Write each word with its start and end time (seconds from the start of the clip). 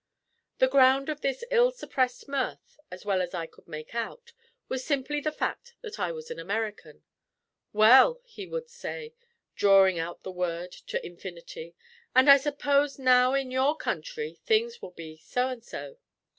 The 0.57 0.67
ground 0.67 1.09
of 1.09 1.21
this 1.21 1.43
ill 1.51 1.69
suppressed 1.69 2.27
mirth 2.27 2.79
(as 2.89 3.05
well 3.05 3.21
as 3.21 3.35
I 3.35 3.45
could 3.45 3.67
make 3.67 3.93
out) 3.93 4.33
was 4.67 4.83
simply 4.83 5.19
the 5.21 5.31
fact 5.31 5.75
that 5.81 5.99
I 5.99 6.11
was 6.11 6.31
an 6.31 6.39
American. 6.39 7.03
"Well," 7.71 8.19
he 8.25 8.47
would 8.47 8.67
say, 8.67 9.13
drawing 9.55 9.99
out 9.99 10.23
the 10.23 10.31
word 10.31 10.71
to 10.87 11.05
infinity, 11.05 11.75
"and 12.15 12.31
I 12.31 12.37
suppose 12.37 12.97
now 12.97 13.35
in 13.35 13.51
your 13.51 13.75
country, 13.77 14.39
things 14.43 14.81
will 14.81 14.89
be 14.89 15.17
so 15.17 15.49
and 15.49 15.63
so." 15.63 15.97